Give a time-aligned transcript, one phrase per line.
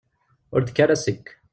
[0.53, 1.27] Ur d-tekki ara seg-k.